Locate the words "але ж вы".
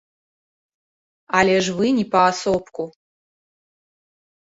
1.41-1.85